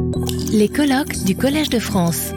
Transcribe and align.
Les 0.00 0.68
colloques 0.68 1.24
du 1.24 1.34
Collège 1.34 1.70
de 1.70 1.80
France. 1.80 2.32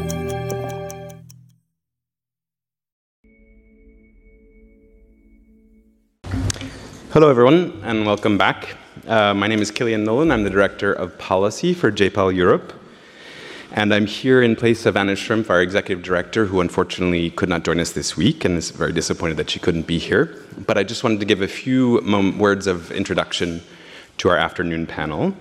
Hello, 7.14 7.30
everyone, 7.30 7.74
and 7.84 8.08
welcome 8.08 8.40
back. 8.40 8.78
Uh, 9.08 9.36
my 9.36 9.48
name 9.48 9.62
is 9.62 9.72
Cillian 9.72 10.04
Nolan. 10.04 10.32
I'm 10.32 10.44
the 10.44 10.50
Director 10.50 10.92
of 10.92 11.16
Policy 11.20 11.76
for 11.76 11.92
JPAL 11.92 12.36
Europe. 12.36 12.74
And 13.74 13.94
I'm 13.94 14.08
here 14.08 14.42
in 14.42 14.56
place 14.56 14.88
of 14.88 14.98
Anna 14.98 15.14
Schrimpf, 15.14 15.52
our 15.52 15.62
Executive 15.62 16.04
Director, 16.04 16.48
who 16.48 16.62
unfortunately 16.62 17.30
could 17.30 17.50
not 17.50 17.64
join 17.64 17.80
us 17.80 17.92
this 17.92 18.18
week 18.18 18.44
and 18.44 18.58
is 18.58 18.72
very 18.72 18.92
disappointed 18.92 19.38
that 19.38 19.52
she 19.52 19.60
couldn't 19.60 19.86
be 19.86 20.00
here. 20.00 20.36
But 20.66 20.80
I 20.80 20.84
just 20.84 21.04
wanted 21.04 21.20
to 21.20 21.28
give 21.28 21.44
a 21.44 21.48
few 21.48 22.02
words 22.40 22.66
of 22.66 22.92
introduction 22.92 23.62
to 24.18 24.30
our 24.30 24.38
afternoon 24.38 24.88
panel. 24.88 25.36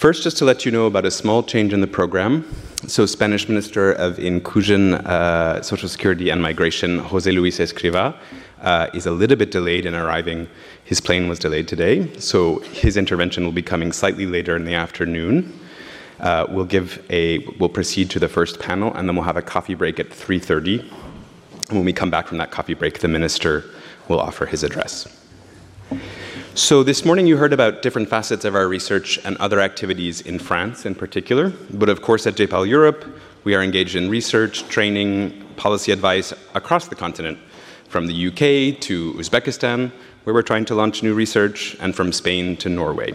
First, 0.00 0.22
just 0.22 0.38
to 0.38 0.46
let 0.46 0.64
you 0.64 0.72
know 0.72 0.86
about 0.86 1.04
a 1.04 1.10
small 1.10 1.42
change 1.42 1.74
in 1.74 1.82
the 1.82 1.86
program. 1.86 2.50
So, 2.86 3.04
Spanish 3.04 3.50
Minister 3.50 3.92
of 3.92 4.18
Inclusion, 4.18 4.94
uh, 4.94 5.60
Social 5.60 5.90
Security 5.90 6.30
and 6.30 6.40
Migration, 6.40 7.00
Jose 7.00 7.30
Luis 7.30 7.58
Escriva, 7.58 8.16
uh, 8.62 8.86
is 8.94 9.04
a 9.04 9.10
little 9.10 9.36
bit 9.36 9.50
delayed 9.50 9.84
in 9.84 9.94
arriving. 9.94 10.48
His 10.84 11.02
plane 11.02 11.28
was 11.28 11.38
delayed 11.38 11.68
today, 11.68 12.10
so 12.16 12.60
his 12.60 12.96
intervention 12.96 13.44
will 13.44 13.52
be 13.52 13.60
coming 13.60 13.92
slightly 13.92 14.24
later 14.24 14.56
in 14.56 14.64
the 14.64 14.72
afternoon. 14.72 15.52
Uh, 16.18 16.46
we'll 16.48 16.64
give 16.64 17.04
a 17.10 17.40
we'll 17.58 17.68
proceed 17.68 18.08
to 18.08 18.18
the 18.18 18.28
first 18.28 18.58
panel, 18.58 18.94
and 18.94 19.06
then 19.06 19.14
we'll 19.14 19.26
have 19.26 19.36
a 19.36 19.42
coffee 19.42 19.74
break 19.74 20.00
at 20.00 20.08
3:30. 20.08 20.82
When 21.68 21.84
we 21.84 21.92
come 21.92 22.08
back 22.08 22.26
from 22.26 22.38
that 22.38 22.50
coffee 22.50 22.72
break, 22.72 23.00
the 23.00 23.08
minister 23.08 23.66
will 24.08 24.18
offer 24.18 24.46
his 24.46 24.64
address. 24.64 25.19
So 26.60 26.82
this 26.82 27.06
morning 27.06 27.26
you 27.26 27.38
heard 27.38 27.54
about 27.54 27.80
different 27.80 28.10
facets 28.10 28.44
of 28.44 28.54
our 28.54 28.68
research 28.68 29.18
and 29.24 29.34
other 29.38 29.60
activities 29.60 30.20
in 30.20 30.38
France 30.38 30.84
in 30.84 30.94
particular, 30.94 31.54
but 31.70 31.88
of 31.88 32.02
course 32.02 32.26
at 32.26 32.34
JPAL 32.34 32.68
Europe, 32.68 33.06
we 33.44 33.54
are 33.54 33.62
engaged 33.62 33.96
in 33.96 34.10
research, 34.10 34.68
training, 34.68 35.42
policy 35.56 35.90
advice 35.90 36.34
across 36.54 36.86
the 36.86 36.94
continent 36.94 37.38
from 37.88 38.06
the 38.06 38.26
UK 38.28 38.78
to 38.82 39.14
Uzbekistan, 39.14 39.90
where 40.24 40.34
we're 40.34 40.42
trying 40.42 40.66
to 40.66 40.74
launch 40.74 41.02
new 41.02 41.14
research, 41.14 41.78
and 41.80 41.96
from 41.96 42.12
Spain 42.12 42.58
to 42.58 42.68
Norway. 42.68 43.14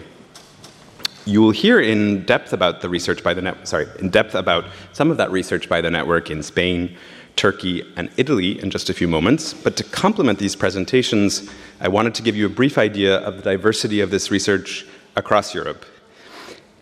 You 1.26 1.40
will 1.40 1.52
hear 1.52 1.80
in 1.80 2.26
depth 2.26 2.52
about 2.52 2.82
the 2.82 2.90
research 2.90 3.24
by 3.24 3.36
the 3.36 3.44
net, 3.44 3.68
sorry, 3.68 3.86
in 4.00 4.10
depth 4.10 4.34
about 4.34 4.66
some 4.92 5.12
of 5.12 5.18
that 5.18 5.30
research 5.30 5.70
by 5.70 5.82
the 5.82 5.92
network 5.92 6.32
in 6.32 6.42
Spain, 6.42 6.98
Turkey, 7.36 7.84
and 7.96 8.10
Italy 8.18 8.62
in 8.62 8.70
just 8.70 8.90
a 8.90 8.94
few 8.94 9.08
moments. 9.08 9.54
But 9.54 9.76
to 9.78 9.84
complement 9.84 10.40
these 10.40 10.56
presentations, 10.56 11.50
I 11.80 11.88
wanted 11.88 12.16
to 12.16 12.22
give 12.22 12.36
you 12.36 12.46
a 12.46 12.50
brief 12.50 12.78
idea 12.78 13.18
of 13.20 13.38
the 13.38 13.44
diversity 13.44 14.00
of 14.02 14.12
this 14.12 14.32
research 14.32 14.86
across 15.16 15.54
Europe. 15.54 15.86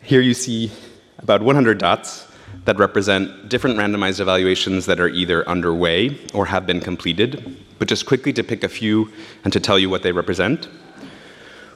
Here 0.02 0.22
you 0.22 0.34
see 0.34 0.72
about 1.20 1.42
100 1.42 1.78
dots 1.78 2.28
that 2.66 2.78
represent 2.78 3.50
different 3.50 3.78
randomized 3.78 4.20
evaluations 4.20 4.86
that 4.86 5.00
are 5.00 5.10
either 5.10 5.48
underway 5.48 6.18
or 6.34 6.46
have 6.46 6.66
been 6.66 6.80
completed, 6.80 7.58
but 7.80 7.88
just 7.88 8.06
quickly 8.06 8.32
to 8.34 8.44
pick 8.44 8.64
a 8.64 8.70
few 8.70 9.12
and 9.44 9.52
to 9.54 9.60
tell 9.60 9.80
you 9.80 9.90
what 9.90 10.04
they 10.04 10.12
represent. 10.12 10.68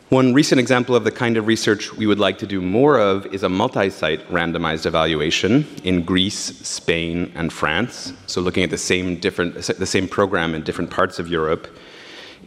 One 0.10 0.34
recent 0.34 0.58
example 0.58 0.96
of 0.96 1.04
the 1.04 1.12
kind 1.12 1.36
of 1.36 1.48
research 1.48 1.94
we 1.94 2.08
would 2.08 2.18
like 2.18 2.38
to 2.38 2.48
do 2.48 2.62
more 2.62 2.98
of 2.98 3.26
is 3.34 3.44
a 3.44 3.50
multi 3.50 3.90
site 3.90 4.26
randomized 4.30 4.86
evaluation 4.86 5.68
in 5.84 6.04
Greece, 6.04 6.58
Spain, 6.66 7.30
and 7.36 7.52
France. 7.52 8.14
So, 8.26 8.40
looking 8.40 8.64
at 8.64 8.70
the 8.70 8.78
same, 8.78 9.20
different, 9.20 9.56
the 9.56 9.86
same 9.86 10.08
program 10.08 10.56
in 10.56 10.64
different 10.64 10.92
parts 10.92 11.20
of 11.20 11.28
Europe, 11.28 11.68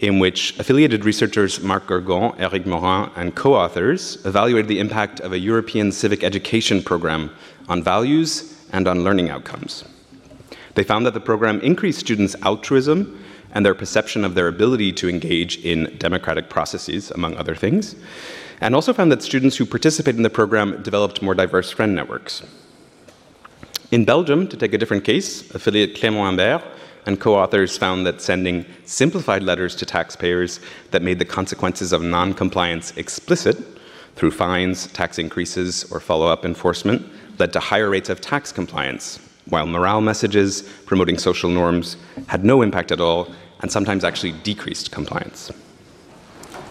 in 0.00 0.18
which 0.18 0.58
affiliated 0.58 1.04
researchers 1.04 1.60
Marc 1.60 1.86
Gurgand, 1.86 2.34
Eric 2.38 2.64
Maurin, 2.64 3.10
and 3.14 3.34
co 3.34 3.52
authors 3.52 4.24
evaluated 4.24 4.68
the 4.68 4.80
impact 4.80 5.20
of 5.20 5.32
a 5.34 5.38
European 5.38 5.92
civic 5.92 6.24
education 6.24 6.82
program 6.82 7.30
on 7.68 7.82
values 7.82 8.58
and 8.72 8.88
on 8.88 9.04
learning 9.04 9.28
outcomes. 9.28 9.84
They 10.76 10.82
found 10.82 11.04
that 11.04 11.12
the 11.12 11.20
program 11.20 11.60
increased 11.60 12.00
students' 12.00 12.36
altruism 12.40 13.22
and 13.52 13.64
their 13.64 13.74
perception 13.74 14.24
of 14.24 14.34
their 14.34 14.48
ability 14.48 14.92
to 14.92 15.08
engage 15.08 15.56
in 15.64 15.96
democratic 15.98 16.48
processes, 16.48 17.10
among 17.10 17.36
other 17.36 17.54
things, 17.54 17.96
and 18.60 18.74
also 18.74 18.92
found 18.92 19.10
that 19.10 19.22
students 19.22 19.56
who 19.56 19.66
participated 19.66 20.16
in 20.16 20.22
the 20.22 20.30
program 20.30 20.82
developed 20.82 21.22
more 21.22 21.34
diverse 21.34 21.70
friend 21.70 21.94
networks. 21.94 22.42
In 23.90 24.04
Belgium, 24.04 24.46
to 24.48 24.56
take 24.56 24.72
a 24.72 24.78
different 24.78 25.04
case, 25.04 25.50
affiliate 25.54 25.94
Clément 25.94 26.38
Imbert 26.38 26.62
and 27.06 27.18
co 27.20 27.34
authors 27.34 27.76
found 27.76 28.06
that 28.06 28.20
sending 28.20 28.64
simplified 28.84 29.42
letters 29.42 29.74
to 29.76 29.86
taxpayers 29.86 30.60
that 30.90 31.02
made 31.02 31.18
the 31.18 31.24
consequences 31.24 31.92
of 31.92 32.02
non 32.02 32.34
compliance 32.34 32.96
explicit 32.96 33.56
through 34.16 34.30
fines, 34.30 34.86
tax 34.88 35.18
increases, 35.18 35.90
or 35.90 35.98
follow 35.98 36.26
up 36.26 36.44
enforcement 36.44 37.04
led 37.38 37.52
to 37.52 37.60
higher 37.60 37.88
rates 37.88 38.10
of 38.10 38.20
tax 38.20 38.52
compliance, 38.52 39.18
while 39.48 39.66
morale 39.66 40.02
messages 40.02 40.62
promoting 40.84 41.16
social 41.16 41.48
norms 41.48 41.96
had 42.30 42.44
no 42.44 42.62
impact 42.62 42.92
at 42.92 43.00
all 43.00 43.28
and 43.60 43.72
sometimes 43.72 44.04
actually 44.04 44.30
decreased 44.30 44.92
compliance. 44.92 45.50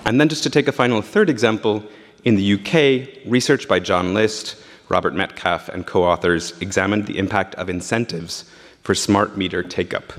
And 0.06 0.20
then, 0.20 0.30
just 0.30 0.42
to 0.44 0.50
take 0.50 0.70
a 0.70 0.72
final 0.72 1.02
third 1.02 1.30
example, 1.30 1.84
in 2.24 2.36
the 2.36 2.54
UK, 2.54 3.30
research 3.30 3.68
by 3.68 3.80
John 3.80 4.14
List, 4.14 4.56
Robert 4.88 5.14
Metcalfe, 5.14 5.68
and 5.68 5.86
co 5.86 6.06
authors 6.06 6.58
examined 6.62 7.08
the 7.08 7.18
impact 7.18 7.56
of 7.56 7.70
incentives 7.70 8.50
for 8.84 8.96
smart 8.96 9.36
meter 9.36 9.62
take 9.62 9.94
up. 9.94 10.14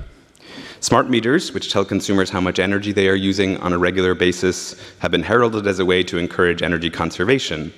Smart 0.79 1.09
meters, 1.09 1.53
which 1.53 1.71
tell 1.71 1.85
consumers 1.85 2.29
how 2.29 2.39
much 2.39 2.59
energy 2.59 2.91
they 2.91 3.09
are 3.09 3.15
using 3.15 3.57
on 3.57 3.73
a 3.73 3.79
regular 3.79 4.13
basis, 4.13 4.79
have 4.99 5.09
been 5.09 5.23
heralded 5.23 5.65
as 5.65 5.79
a 5.79 5.85
way 5.85 6.03
to 6.03 6.19
encourage 6.19 6.61
energy 6.61 6.91
conservation. 6.91 7.73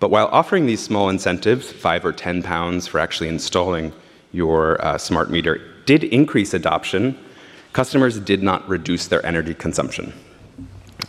But 0.00 0.10
while 0.10 0.28
offering 0.32 0.66
these 0.66 0.82
small 0.82 1.08
incentives, 1.08 1.72
five 1.72 2.04
or 2.04 2.12
10 2.12 2.42
pounds 2.42 2.86
for 2.86 2.98
actually 2.98 3.30
installing 3.30 3.94
your 4.32 4.84
uh, 4.84 4.98
smart 4.98 5.30
meter, 5.30 5.69
did 5.90 6.04
increase 6.04 6.54
adoption, 6.54 7.18
customers 7.72 8.20
did 8.20 8.44
not 8.44 8.68
reduce 8.68 9.08
their 9.08 9.26
energy 9.26 9.52
consumption. 9.52 10.12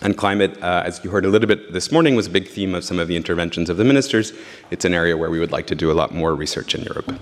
And 0.02 0.18
climate, 0.18 0.58
uh, 0.64 0.82
as 0.84 1.00
you 1.04 1.12
heard 1.12 1.24
a 1.24 1.30
little 1.30 1.48
bit 1.48 1.72
this 1.72 1.92
morning, 1.92 2.16
was 2.16 2.26
a 2.26 2.32
big 2.32 2.48
theme 2.48 2.74
of 2.74 2.84
some 2.84 2.98
of 2.98 3.08
the 3.08 3.16
interventions 3.16 3.70
of 3.70 3.78
the 3.78 3.84
ministers. 3.84 4.34
It's 4.72 4.84
an 4.84 4.96
area 4.96 5.16
where 5.16 5.30
we 5.30 5.40
would 5.40 5.52
like 5.52 5.68
to 5.68 5.76
do 5.76 5.92
a 5.92 5.94
lot 5.94 6.16
more 6.16 6.34
research 6.34 6.74
in 6.74 6.82
Europe. 6.82 7.14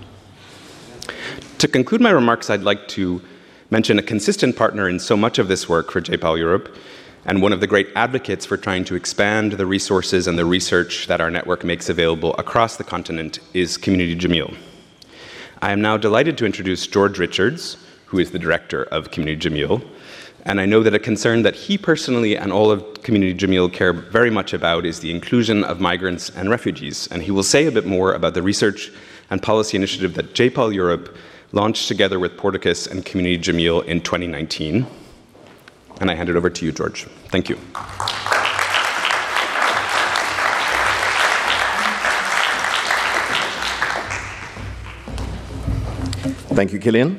To 1.58 1.68
conclude 1.68 2.00
my 2.00 2.08
remarks, 2.08 2.48
I'd 2.48 2.62
like 2.62 2.88
to 2.96 3.20
mention 3.68 3.98
a 3.98 4.02
consistent 4.02 4.56
partner 4.56 4.88
in 4.88 4.98
so 4.98 5.14
much 5.14 5.38
of 5.38 5.48
this 5.48 5.68
work 5.68 5.90
for 5.90 6.00
JPAL 6.00 6.38
Europe, 6.38 6.74
and 7.26 7.42
one 7.42 7.52
of 7.52 7.60
the 7.60 7.66
great 7.66 7.88
advocates 7.94 8.46
for 8.46 8.56
trying 8.56 8.86
to 8.86 8.94
expand 8.94 9.52
the 9.52 9.66
resources 9.66 10.26
and 10.26 10.38
the 10.38 10.46
research 10.46 11.08
that 11.08 11.20
our 11.20 11.30
network 11.30 11.62
makes 11.62 11.90
available 11.90 12.34
across 12.36 12.78
the 12.78 12.84
continent 12.84 13.38
is 13.52 13.76
Community 13.76 14.16
Jameel. 14.16 14.56
I 15.62 15.72
am 15.72 15.82
now 15.82 15.98
delighted 15.98 16.38
to 16.38 16.46
introduce 16.46 16.86
George 16.86 17.18
Richards, 17.18 17.76
who 18.06 18.18
is 18.18 18.30
the 18.30 18.38
director 18.38 18.84
of 18.84 19.10
Community 19.10 19.50
Jameel. 19.50 19.86
And 20.46 20.58
I 20.58 20.64
know 20.64 20.82
that 20.82 20.94
a 20.94 20.98
concern 20.98 21.42
that 21.42 21.54
he 21.54 21.76
personally 21.76 22.34
and 22.34 22.50
all 22.50 22.70
of 22.70 23.02
Community 23.02 23.34
Jameel 23.34 23.70
care 23.70 23.92
very 23.92 24.30
much 24.30 24.54
about 24.54 24.86
is 24.86 25.00
the 25.00 25.10
inclusion 25.10 25.62
of 25.64 25.78
migrants 25.78 26.30
and 26.30 26.48
refugees. 26.48 27.08
And 27.08 27.22
he 27.22 27.30
will 27.30 27.42
say 27.42 27.66
a 27.66 27.72
bit 27.72 27.84
more 27.84 28.14
about 28.14 28.32
the 28.32 28.42
research 28.42 28.90
and 29.28 29.42
policy 29.42 29.76
initiative 29.76 30.14
that 30.14 30.32
JPAL 30.32 30.72
Europe 30.74 31.14
launched 31.52 31.88
together 31.88 32.18
with 32.18 32.38
Porticus 32.38 32.86
and 32.86 33.04
Community 33.04 33.36
Jameel 33.36 33.84
in 33.84 34.00
2019. 34.00 34.86
And 36.00 36.10
I 36.10 36.14
hand 36.14 36.30
it 36.30 36.36
over 36.36 36.48
to 36.48 36.64
you, 36.64 36.72
George. 36.72 37.04
Thank 37.28 37.50
you. 37.50 37.58
Thank 46.60 46.74
you, 46.74 46.78
Cillian. 46.78 47.18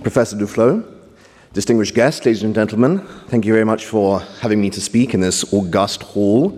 Professor 0.00 0.36
Duflo, 0.36 0.84
distinguished 1.52 1.92
guests, 1.92 2.24
ladies 2.24 2.44
and 2.44 2.54
gentlemen, 2.54 3.00
thank 3.26 3.44
you 3.44 3.52
very 3.52 3.64
much 3.64 3.86
for 3.86 4.20
having 4.40 4.60
me 4.60 4.70
to 4.70 4.80
speak 4.80 5.12
in 5.12 5.18
this 5.18 5.52
august 5.52 6.04
hall. 6.04 6.56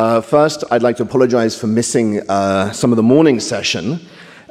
Uh, 0.00 0.20
first, 0.20 0.64
I'd 0.72 0.82
like 0.82 0.96
to 0.96 1.04
apologize 1.04 1.56
for 1.56 1.68
missing 1.68 2.28
uh, 2.28 2.72
some 2.72 2.90
of 2.90 2.96
the 2.96 3.02
morning 3.04 3.38
session. 3.38 4.00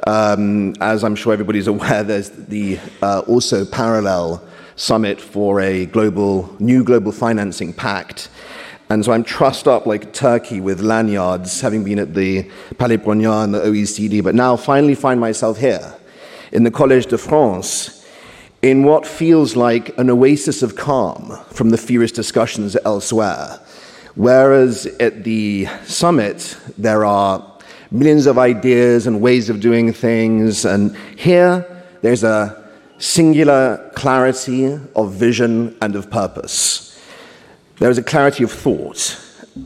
Um, 0.06 0.72
as 0.80 1.04
I'm 1.04 1.16
sure 1.16 1.34
everybody's 1.34 1.66
aware, 1.74 2.02
there's 2.02 2.30
the 2.30 2.78
uh, 3.02 3.24
also 3.26 3.66
parallel 3.66 4.42
summit 4.74 5.20
for 5.20 5.60
a 5.60 5.84
global, 5.84 6.56
new 6.58 6.82
global 6.82 7.12
financing 7.12 7.74
pact. 7.74 8.30
And 8.88 9.04
so 9.04 9.12
I'm 9.12 9.22
trussed 9.22 9.68
up 9.68 9.84
like 9.84 10.14
turkey 10.14 10.62
with 10.62 10.80
lanyards, 10.80 11.60
having 11.60 11.84
been 11.84 11.98
at 11.98 12.14
the 12.14 12.50
Palais 12.78 12.96
Brongniart 12.96 13.44
and 13.44 13.54
the 13.54 13.60
OECD, 13.60 14.24
but 14.24 14.34
now 14.34 14.56
finally 14.56 14.94
find 14.94 15.20
myself 15.20 15.58
here 15.58 15.94
in 16.52 16.64
the 16.64 16.70
Collège 16.70 17.08
de 17.08 17.18
France 17.18 18.04
in 18.62 18.84
what 18.84 19.06
feels 19.06 19.56
like 19.56 19.96
an 19.98 20.08
oasis 20.08 20.62
of 20.62 20.76
calm 20.76 21.36
from 21.52 21.70
the 21.70 21.76
fierce 21.76 22.12
discussions 22.12 22.76
elsewhere. 22.84 23.58
Whereas 24.14 24.86
at 25.00 25.24
the 25.24 25.66
summit, 25.84 26.56
there 26.78 27.04
are 27.04 27.44
millions 27.90 28.26
of 28.26 28.38
ideas 28.38 29.06
and 29.06 29.20
ways 29.20 29.50
of 29.50 29.60
doing 29.60 29.92
things, 29.92 30.64
and 30.64 30.96
here 31.16 31.66
there's 32.02 32.22
a 32.22 32.62
singular 32.98 33.90
clarity 33.94 34.78
of 34.94 35.12
vision 35.12 35.76
and 35.82 35.96
of 35.96 36.08
purpose. 36.10 37.00
There 37.78 37.90
is 37.90 37.98
a 37.98 38.02
clarity 38.02 38.44
of 38.44 38.52
thought, 38.52 39.18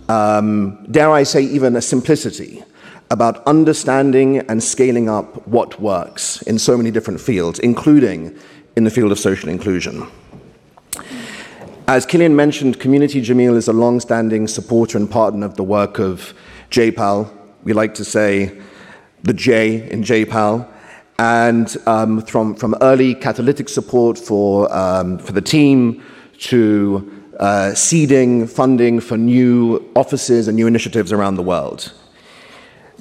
um, 0.09 0.87
dare 0.91 1.11
I 1.11 1.25
say, 1.25 1.43
even 1.43 1.77
a 1.77 1.83
simplicity 1.83 2.65
about 3.11 3.47
understanding 3.47 4.39
and 4.49 4.63
scaling 4.63 5.09
up 5.09 5.47
what 5.47 5.81
works 5.81 6.43
in 6.43 6.59
so 6.59 6.77
many 6.77 6.91
different 6.91 7.21
fields, 7.21 7.59
including 7.61 8.37
in 8.77 8.85
the 8.85 8.91
field 8.91 9.13
of 9.13 9.19
social 9.19 9.49
inclusion. 9.49 10.07
As 11.89 12.05
Cillian 12.05 12.35
mentioned, 12.35 12.81
Community 12.81 13.23
Jameel 13.23 13.55
is 13.57 13.69
a 13.69 13.73
long 13.73 14.01
standing 14.01 14.49
supporter 14.49 14.99
and 14.99 15.09
partner 15.09 15.47
of 15.47 15.55
the 15.55 15.63
work 15.63 16.01
of 16.01 16.35
JPAL. 16.71 17.31
We 17.63 17.73
like 17.75 17.95
to 17.95 18.05
say 18.05 18.61
the 19.23 19.33
J 19.33 19.89
in 19.89 20.03
JPAL. 20.03 20.69
And 21.19 21.75
um, 21.87 22.23
from, 22.23 22.57
from 22.57 22.75
early 22.81 23.15
catalytic 23.15 23.69
support 23.69 24.19
for, 24.19 24.71
um, 24.77 25.19
for 25.19 25.33
the 25.33 25.41
team 25.41 26.03
to 26.39 27.25
uh, 27.39 27.73
seeding 27.75 28.47
funding 28.47 28.99
for 29.01 29.17
new 29.17 29.91
offices 29.95 30.49
and 30.49 30.57
new 30.57 30.67
initiatives 30.67 31.13
around 31.13 31.37
the 31.37 31.43
world. 31.43 31.93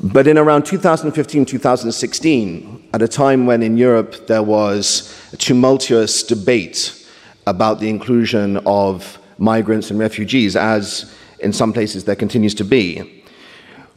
But 0.03 0.27
in 0.27 0.37
around 0.37 0.65
2015 0.65 1.45
2016, 1.45 2.89
at 2.93 3.01
a 3.01 3.07
time 3.07 3.45
when 3.45 3.63
in 3.63 3.77
Europe 3.77 4.27
there 4.27 4.43
was 4.43 5.15
a 5.31 5.37
tumultuous 5.37 6.23
debate 6.23 7.07
about 7.47 7.79
the 7.79 7.89
inclusion 7.89 8.57
of 8.65 9.17
migrants 9.37 9.91
and 9.91 9.99
refugees, 9.99 10.55
as 10.55 11.15
in 11.39 11.53
some 11.53 11.71
places 11.71 12.03
there 12.03 12.15
continues 12.15 12.53
to 12.55 12.65
be, 12.65 13.23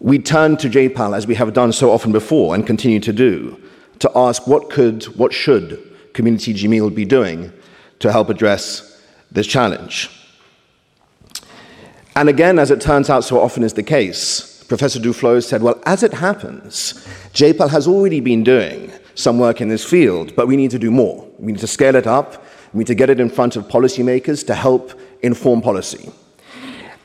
we 0.00 0.18
turned 0.18 0.60
to 0.60 0.68
JPAL, 0.68 1.16
as 1.16 1.26
we 1.26 1.34
have 1.34 1.52
done 1.52 1.72
so 1.72 1.90
often 1.90 2.12
before 2.12 2.54
and 2.54 2.66
continue 2.66 3.00
to 3.00 3.12
do, 3.12 3.60
to 3.98 4.10
ask 4.14 4.46
what 4.46 4.70
could, 4.70 5.04
what 5.16 5.32
should 5.32 5.84
Community 6.12 6.54
Jameel 6.54 6.94
be 6.94 7.04
doing 7.04 7.52
to 7.98 8.12
help 8.12 8.28
address 8.28 9.02
this 9.32 9.46
challenge. 9.46 10.10
And 12.14 12.28
again, 12.28 12.58
as 12.58 12.70
it 12.70 12.80
turns 12.80 13.10
out 13.10 13.24
so 13.24 13.40
often 13.40 13.64
is 13.64 13.74
the 13.74 13.82
case, 13.82 14.57
Professor 14.68 15.00
Duflo 15.00 15.42
said, 15.42 15.62
well, 15.62 15.80
as 15.86 16.02
it 16.02 16.12
happens, 16.12 16.92
JPAL 17.32 17.70
has 17.70 17.88
already 17.88 18.20
been 18.20 18.44
doing 18.44 18.92
some 19.14 19.38
work 19.38 19.62
in 19.62 19.68
this 19.68 19.82
field, 19.82 20.36
but 20.36 20.46
we 20.46 20.56
need 20.56 20.70
to 20.70 20.78
do 20.78 20.90
more. 20.90 21.26
We 21.38 21.52
need 21.52 21.60
to 21.60 21.66
scale 21.66 21.96
it 21.96 22.06
up. 22.06 22.44
We 22.74 22.80
need 22.80 22.88
to 22.88 22.94
get 22.94 23.08
it 23.08 23.18
in 23.18 23.30
front 23.30 23.56
of 23.56 23.66
policymakers 23.66 24.46
to 24.46 24.54
help 24.54 24.92
inform 25.22 25.62
policy. 25.62 26.12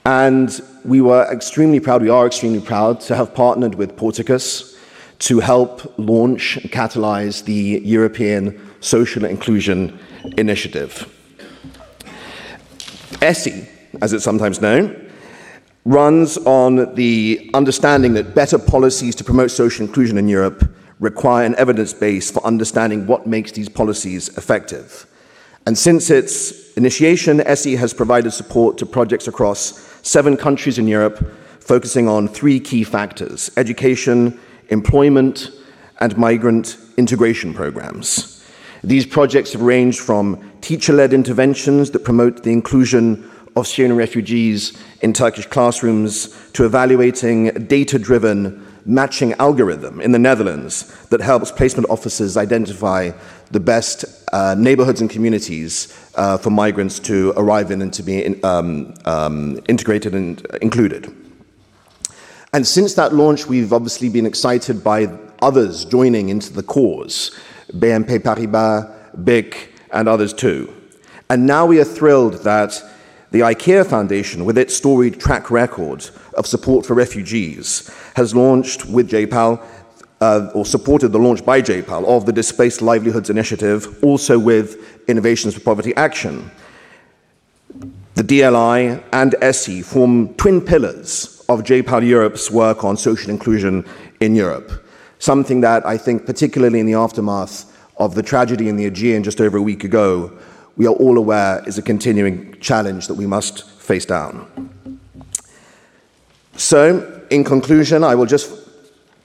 And 0.06 0.62
we 0.84 1.00
were 1.00 1.26
extremely 1.32 1.80
proud, 1.80 2.02
we 2.02 2.10
are 2.10 2.28
extremely 2.28 2.60
proud 2.60 3.00
to 3.02 3.16
have 3.16 3.34
partnered 3.34 3.76
with 3.76 3.96
Porticus 3.96 4.78
to 5.20 5.40
help 5.40 5.98
launch 5.98 6.58
and 6.58 6.70
catalyze 6.70 7.46
the 7.46 7.82
European 7.86 8.60
Social 8.82 9.24
Inclusion 9.24 9.98
Initiative. 10.38 11.10
ESII, 13.22 13.66
as 14.02 14.12
it's 14.12 14.26
sometimes 14.26 14.60
known, 14.60 15.13
runs 15.86 16.38
on 16.40 16.94
the 16.96 17.50
understanding 17.54 18.14
that 18.14 18.34
better 18.34 18.58
policies 18.58 19.16
to 19.16 19.24
promote 19.24 19.52
social 19.52 19.86
inclusion 19.86 20.18
in 20.18 20.28
Europe 20.30 20.70
require 21.00 21.46
an 21.46 21.56
evidence 21.56 21.94
base 21.94 22.32
for 22.32 22.46
understanding 22.46 23.06
what 23.06 23.28
makes 23.28 23.52
these 23.52 23.68
policies 23.68 24.30
effective. 24.38 25.06
And 25.66 25.78
since 25.78 26.10
its 26.10 26.74
initiation, 26.74 27.40
ESII 27.40 27.78
has 27.78 27.94
provided 27.94 28.32
support 28.32 28.78
to 28.78 28.86
projects 28.86 29.28
across 29.28 29.80
seven 30.02 30.38
countries 30.38 30.78
in 30.78 30.88
Europe, 30.88 31.26
focusing 31.60 32.08
on 32.08 32.28
three 32.28 32.60
key 32.60 32.84
factors 32.84 33.52
education, 33.58 34.40
employment, 34.70 35.52
and 36.00 36.18
migrant 36.18 36.78
integration 36.98 37.54
programs. 37.54 38.44
These 38.84 39.06
projects 39.06 39.54
have 39.54 39.62
ranged 39.62 40.00
from 40.00 40.52
teacher 40.60 40.92
led 40.92 41.14
interventions 41.14 41.92
that 41.92 42.04
promote 42.04 42.44
the 42.44 42.52
inclusion 42.52 43.30
of 43.56 43.68
Syrian 43.68 43.96
refugees 43.96 44.78
in 45.02 45.14
Turkish 45.14 45.46
classrooms 45.46 46.36
to 46.54 46.66
evaluating 46.66 47.66
data 47.68 48.00
driven 48.00 48.66
matching 48.86 49.34
algorithm 49.34 50.02
in 50.02 50.12
the 50.12 50.20
Netherlands 50.20 50.94
that 51.08 51.22
helps 51.22 51.52
placement 51.52 51.90
officers 51.90 52.36
identify 52.36 53.12
the 53.52 53.60
best 53.60 54.06
uh, 54.34 54.56
neighborhoods 54.58 55.00
and 55.00 55.10
communities 55.10 55.98
uh, 56.16 56.38
for 56.38 56.50
migrants 56.50 57.00
to 57.00 57.34
arrive 57.38 57.72
in 57.72 57.82
and 57.82 57.94
to 57.94 58.04
be 58.04 58.26
in, 58.26 58.44
um, 58.44 58.94
um, 59.06 59.60
integrated 59.68 60.14
and 60.16 60.46
included. 60.62 61.14
And 62.52 62.68
since 62.68 62.94
that 62.96 63.14
launch, 63.14 63.48
we've 63.48 63.74
obviously 63.74 64.10
been 64.10 64.26
excited 64.26 64.84
by 64.84 65.08
others 65.42 65.86
joining 65.86 66.30
into 66.30 66.52
the 66.54 66.64
cause 66.64 67.38
BNP 67.72 68.20
Paribas, 68.20 68.92
BIC, 69.24 69.74
and 69.92 70.08
others 70.08 70.34
too. 70.34 70.74
And 71.30 71.48
now 71.48 71.66
we 71.66 71.80
are 71.80 71.86
thrilled 71.86 72.44
that 72.44 72.84
the 73.34 73.40
IKEA 73.40 73.84
Foundation, 73.84 74.46
with 74.46 74.60
its 74.60 74.76
storied 74.76 75.20
track 75.20 75.50
record 75.50 76.08
of 76.38 76.46
support 76.46 76.86
for 76.86 76.94
refugees, 76.94 77.90
has 78.16 78.36
launched 78.36 78.86
with 78.86 79.10
JPAL 79.10 79.60
uh, 80.22 80.52
or 80.54 80.64
supported 80.68 81.08
the 81.08 81.18
launch 81.18 81.44
by 81.44 81.60
JPAL 81.60 82.06
of 82.06 82.28
the 82.28 82.32
Displaced 82.32 82.84
Livelihoods 82.84 83.32
Initiative, 83.32 84.02
also 84.04 84.38
with 84.38 85.10
Innovations 85.10 85.56
for 85.56 85.62
Poverty 85.62 85.96
Action. 85.96 86.52
The 88.14 88.24
DLI 88.24 89.04
and 89.12 89.32
ESII 89.42 89.84
form 89.84 90.36
twin 90.36 90.62
pillars 90.62 91.44
of 91.50 91.64
JPAL 91.64 92.08
Europe's 92.08 92.52
work 92.52 92.84
on 92.84 92.96
social 92.98 93.32
inclusion 93.32 93.84
in 94.20 94.36
Europe, 94.36 94.86
something 95.18 95.62
that 95.62 95.84
I 95.88 95.98
think, 95.98 96.28
particularly 96.28 96.80
in 96.80 96.86
the 96.86 96.94
aftermath 96.94 97.66
of 97.98 98.14
the 98.14 98.22
tragedy 98.22 98.70
in 98.70 98.76
the 98.76 98.86
Aegean 98.86 99.24
just 99.24 99.42
over 99.42 99.58
a 99.58 99.62
week 99.64 99.84
ago, 99.84 100.32
we 100.76 100.88
are 100.88 100.94
all 100.94 101.18
aware 101.18 101.64
is 101.68 101.78
a 101.78 101.82
continuing 101.82 102.60
challenge 102.60 103.08
that 103.08 103.14
we 103.14 103.28
must 103.28 103.70
face 103.80 104.06
down. 104.06 104.70
So, 106.56 107.26
in 107.30 107.44
conclusion, 107.44 108.04
I 108.04 108.16
will 108.16 108.26
just 108.26 108.52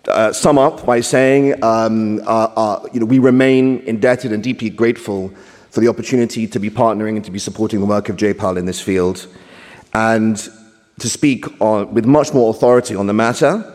uh, 0.09 0.33
sum 0.33 0.59
up 0.59 0.85
by 0.87 1.01
saying 1.01 1.63
um, 1.63 2.21
uh, 2.21 2.49
uh, 2.57 2.87
you 2.93 3.01
know, 3.01 3.07
we 3.07 3.19
remain 3.19 3.81
indebted 3.81 4.33
and 4.33 4.43
deeply 4.43 4.71
grateful 4.71 5.29
for 5.71 5.81
the 5.81 5.89
opportunity 5.89 6.47
to 6.47 6.59
be 6.59 6.71
partnering 6.71 7.17
and 7.17 7.25
to 7.25 7.31
be 7.31 7.39
supporting 7.39 7.81
the 7.81 7.87
work 7.87 8.09
of 8.09 8.17
JPAL 8.17 8.57
in 8.57 8.65
this 8.65 8.81
field, 8.81 9.27
and 9.95 10.49
to 10.99 11.09
speak 11.09 11.45
on, 11.61 11.93
with 11.93 12.07
much 12.07 12.33
more 12.33 12.51
authority 12.51 12.95
on 12.95 13.07
the 13.07 13.13
matter. 13.13 13.75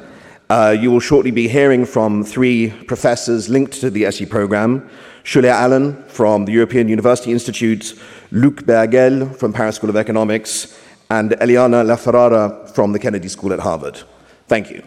Uh, 0.50 0.76
you 0.78 0.92
will 0.92 1.00
shortly 1.00 1.32
be 1.32 1.48
hearing 1.48 1.86
from 1.86 2.24
three 2.24 2.70
professors 2.86 3.50
linked 3.50 3.74
to 3.74 3.90
the 3.90 4.04
ESII 4.04 4.30
program 4.30 4.88
Shule 5.24 5.50
Allen 5.50 6.04
from 6.08 6.46
the 6.46 6.52
European 6.52 6.90
University 6.90 7.32
Institute, 7.32 7.96
Luc 8.32 8.64
Bergel 8.64 9.34
from 9.36 9.54
Paris 9.54 9.76
School 9.76 9.90
of 9.90 9.96
Economics, 9.96 10.78
and 11.10 11.32
Eliana 11.32 11.84
LaFerrara 11.84 12.70
from 12.74 12.92
the 12.92 13.00
Kennedy 13.00 13.30
School 13.30 13.54
at 13.54 13.60
Harvard. 13.60 14.00
Thank 14.48 14.72
you. 14.72 14.84